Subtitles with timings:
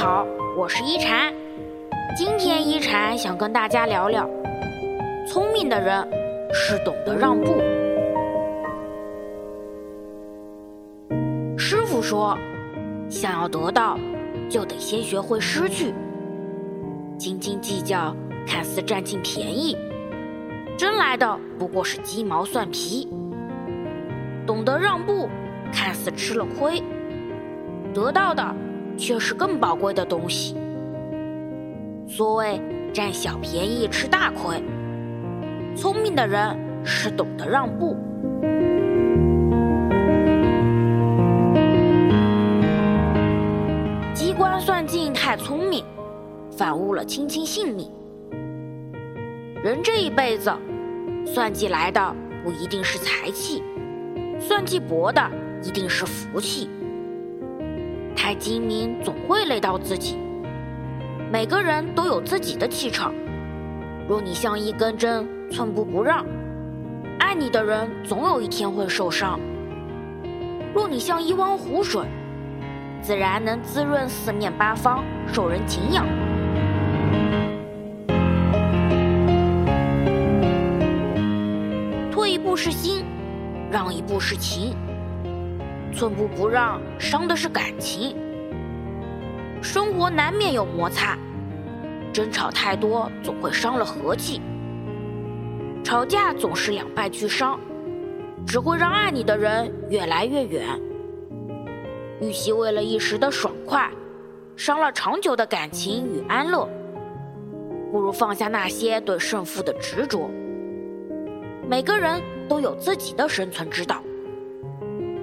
[0.00, 1.30] 好，我是一禅。
[2.16, 4.26] 今天一禅想跟大家聊聊，
[5.28, 6.08] 聪明的人
[6.54, 7.60] 是懂得让步。
[11.58, 12.34] 师傅说，
[13.10, 13.98] 想要得到，
[14.48, 15.92] 就得先学会失去。
[17.18, 19.76] 斤斤计较，看似占尽便宜，
[20.78, 23.06] 争来的不过是鸡毛蒜皮。
[24.46, 25.28] 懂得让步，
[25.70, 26.82] 看似吃了亏，
[27.92, 28.42] 得到的
[28.96, 30.56] 却是更宝贵的东西。
[32.06, 32.60] 所谓
[32.92, 34.62] 占小便宜吃大亏，
[35.76, 37.96] 聪明的人是懂得让步。
[44.12, 45.84] 机关算尽太聪明，
[46.50, 47.90] 反误了卿卿性命。
[49.62, 50.52] 人这一辈子，
[51.24, 53.62] 算计来的不一定是财气。
[54.38, 55.22] 算计薄的
[55.62, 56.68] 一定是福气，
[58.30, 60.16] 太精明总会累到自己。
[61.32, 63.12] 每个人都有自己的气场，
[64.08, 66.24] 若你像一根针，寸步不让，
[67.18, 69.36] 爱你的人总有一天会受伤；
[70.72, 72.06] 若你像一汪湖水，
[73.02, 75.02] 自然能滋润四面八方，
[75.32, 76.06] 受人敬仰。
[82.12, 83.04] 退一步是心。
[83.72, 84.76] 让一步是情，
[85.92, 88.16] 寸步不让伤的是感情。
[89.62, 91.18] 生活难免有摩擦，
[92.12, 94.40] 争吵太多总会伤了和气。
[95.82, 97.58] 吵架总是两败俱伤，
[98.46, 100.66] 只会让爱你的人越来越远。
[102.20, 103.90] 与其为了一时的爽快，
[104.56, 106.68] 伤了长久的感情与安乐，
[107.90, 110.30] 不如放下那些对胜负的执着。
[111.66, 114.02] 每个人都有自己的生存之道，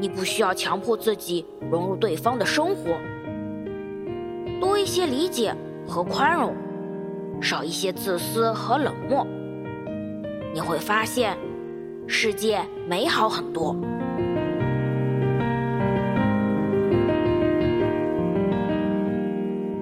[0.00, 2.98] 你不需要强迫自己融入对方的生活，
[4.60, 5.54] 多一些理解
[5.86, 6.54] 和宽容，
[7.40, 9.26] 少一些自私和冷漠，
[10.52, 11.36] 你会发现
[12.06, 13.74] 世界美好很多。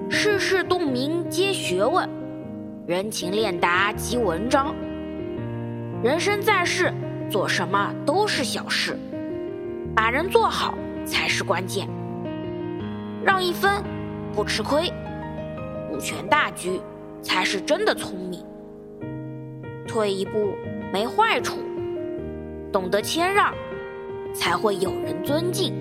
[0.09, 2.07] 世事洞明皆学问，
[2.87, 4.73] 人情练达即文章。
[6.01, 6.93] 人生在世，
[7.29, 8.97] 做什么都是小事，
[9.95, 10.73] 把人做好
[11.05, 11.87] 才是关键。
[13.23, 13.83] 让一分，
[14.33, 14.91] 不吃亏，
[15.89, 16.81] 顾全大局
[17.21, 18.43] 才是真的聪明。
[19.87, 20.55] 退一步
[20.91, 21.59] 没坏处，
[22.71, 23.53] 懂得谦让，
[24.33, 25.73] 才会有人尊敬。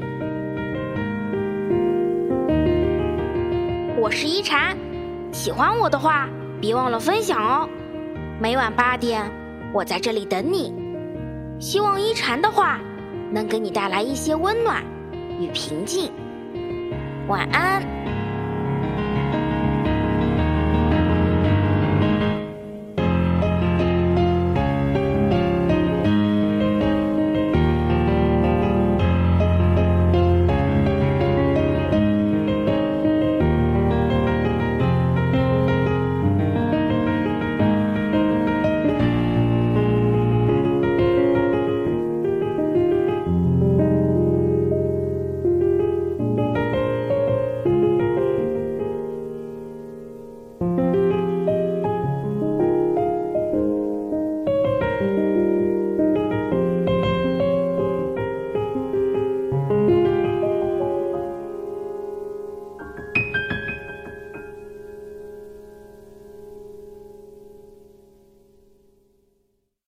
[3.98, 4.76] 我是一禅，
[5.32, 6.28] 喜欢我的话，
[6.60, 7.68] 别忘了分享哦。
[8.40, 9.24] 每晚八点。
[9.74, 10.74] 我在这里等你，
[11.58, 12.78] 希望一禅的话
[13.32, 14.84] 能给你带来一些温暖
[15.40, 16.12] 与平静。
[17.28, 18.01] 晚安。